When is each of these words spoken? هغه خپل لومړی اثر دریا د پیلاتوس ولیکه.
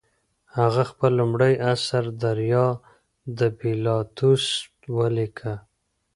هغه 0.57 0.83
خپل 0.91 1.11
لومړی 1.19 1.53
اثر 1.73 2.03
دریا 2.23 2.65
د 3.39 3.39
پیلاتوس 3.59 4.45
ولیکه. 4.95 5.53